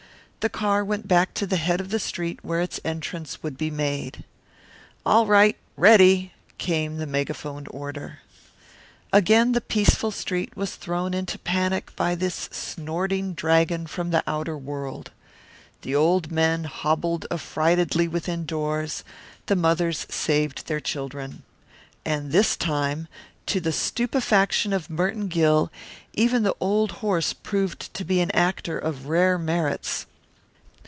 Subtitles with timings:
[0.43, 3.69] The car went back to the head of the street where its entrance would be
[3.69, 4.23] made.
[5.05, 8.21] "All right ready!" came the megaphoned order.
[9.13, 14.57] Again the peaceful street was thrown into panic by this snorting dragon from the outer
[14.57, 15.11] world.
[15.83, 19.03] The old men hobbled affrightedly within doors,
[19.45, 21.43] the mothers saved their children.
[22.03, 23.07] And this time,
[23.45, 25.71] to the stupefaction of Merton Gill,
[26.13, 30.07] even the old horse proved to be an actor of rare merits.